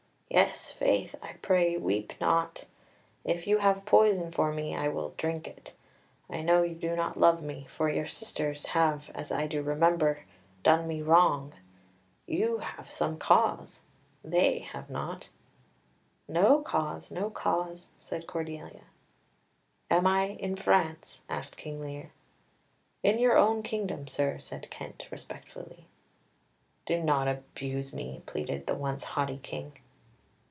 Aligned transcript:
"Yes, 0.33 0.71
faith! 0.71 1.13
I 1.21 1.33
pray, 1.41 1.75
weep 1.75 2.13
not. 2.21 2.65
If 3.25 3.47
you 3.47 3.57
have 3.57 3.83
poison 3.83 4.31
for 4.31 4.53
me, 4.53 4.73
I 4.73 4.87
will 4.87 5.13
drink 5.17 5.45
it. 5.45 5.73
I 6.29 6.41
know 6.41 6.63
you 6.63 6.73
do 6.73 6.95
not 6.95 7.19
love 7.19 7.43
me, 7.43 7.65
for 7.67 7.89
your 7.89 8.05
sisters 8.07 8.67
have, 8.67 9.11
as 9.13 9.29
I 9.33 9.45
do 9.45 9.61
remember, 9.61 10.21
done 10.63 10.87
me 10.87 11.01
wrong. 11.01 11.51
You 12.27 12.59
have 12.59 12.89
some 12.89 13.17
cause; 13.17 13.81
they 14.23 14.59
have 14.59 14.89
not." 14.89 15.27
"No 16.29 16.61
cause, 16.61 17.11
no 17.11 17.29
cause," 17.29 17.89
said 17.97 18.25
Cordelia. 18.25 18.85
"Am 19.89 20.07
I 20.07 20.27
in 20.27 20.55
France?" 20.55 21.19
asked 21.27 21.61
Lear. 21.65 22.11
"In 23.03 23.19
your 23.19 23.35
own 23.37 23.63
kingdom, 23.63 24.07
sir," 24.07 24.39
said 24.39 24.69
Kent 24.69 25.09
respectfully. 25.11 25.87
"Do 26.85 27.03
not 27.03 27.27
abuse 27.27 27.93
me," 27.93 28.23
pleaded 28.25 28.65
the 28.67 28.75
once 28.75 29.03
haughty 29.03 29.37
King. 29.43 29.73